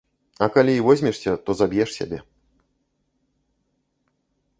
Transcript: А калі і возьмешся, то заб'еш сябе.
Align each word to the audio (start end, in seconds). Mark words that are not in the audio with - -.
А 0.43 0.45
калі 0.53 0.71
і 0.77 0.85
возьмешся, 0.87 1.31
то 1.49 1.55
заб'еш 1.59 1.89
сябе. 1.97 2.19